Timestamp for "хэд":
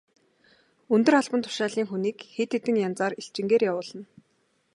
2.35-2.49